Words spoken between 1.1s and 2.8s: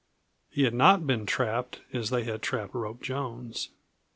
trapped as they had trapped